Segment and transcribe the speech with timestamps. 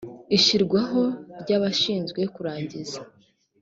[0.37, 1.01] ishyirwaho
[1.41, 2.99] ry abashinzwe kurangiza